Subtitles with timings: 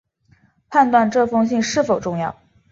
[0.71, 2.35] 判断这封信是否重要